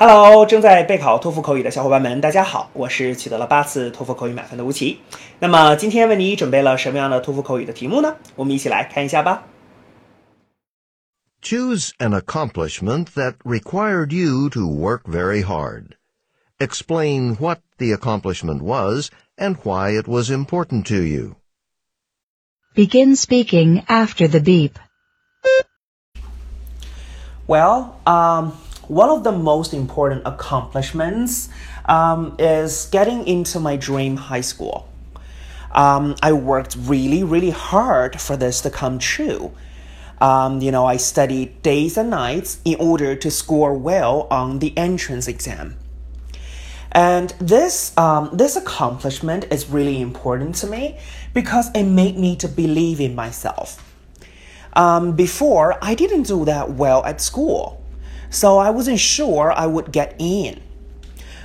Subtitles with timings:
[0.00, 5.00] Hello，正在备考托福口语的小伙伴们，大家好，我是取得了八次托福口语满分的吴奇。
[5.38, 8.16] 那么今天为你准备了什么样的托福口语的题目呢？
[8.34, 9.44] 我们一起来看一下吧。
[11.42, 15.96] Choose an accomplishment that required you to work very hard.
[16.58, 21.36] Explain what the accomplishment was and why it was important to you.
[22.74, 24.72] Begin speaking after the beep.
[27.46, 28.52] Well, um,
[28.87, 31.49] one of the most important accomplishments
[31.85, 34.87] um, is getting into my dream high school.
[35.71, 39.51] Um, I worked really, really hard for this to come true.
[40.19, 44.77] Um, you know, I studied days and nights in order to score well on the
[44.77, 45.77] entrance exam.
[46.91, 50.97] And this um, this accomplishment is really important to me
[51.33, 53.81] because it made me to believe in myself.
[54.73, 57.80] Um, before, I didn't do that well at school
[58.30, 60.60] so I wasn't sure I would get in.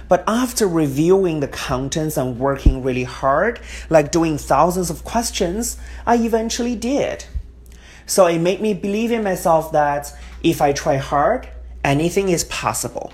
[0.08, 6.18] But after reviewing the contents and working really hard, like doing thousands of questions, I
[6.18, 7.24] eventually did.
[8.06, 10.12] So it made me believe in myself that
[10.44, 11.48] if I try hard,
[11.84, 13.12] anything is possible.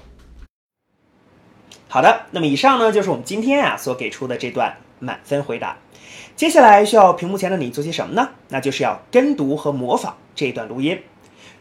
[1.87, 5.77] 好的，那么以上呢就是我们今天啊所给出的这段满分回答。
[6.35, 8.29] 接下来需要屏幕前的你做些什么呢？
[8.49, 10.99] 那就是要跟读和模仿这段录音。